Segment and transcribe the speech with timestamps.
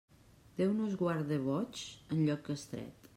[0.61, 1.85] Déu nos guard de boigs,
[2.17, 3.09] en lloc estret.